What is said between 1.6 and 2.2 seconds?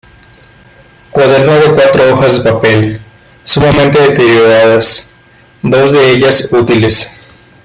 cuatro